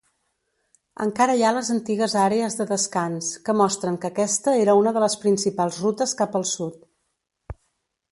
[1.03, 5.05] Encara hi ha les antigues àrees de descans, que mostren que aquesta era una de
[5.07, 7.61] les principals rutes cap al sud.